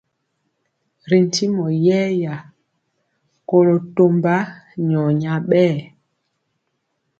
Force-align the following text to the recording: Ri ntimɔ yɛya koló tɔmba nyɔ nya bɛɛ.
Ri 1.09 1.17
ntimɔ 1.27 1.65
yɛya 1.85 2.35
koló 3.47 3.75
tɔmba 3.95 4.35
nyɔ 4.87 5.03
nya 5.19 5.33
bɛɛ. 5.49 5.75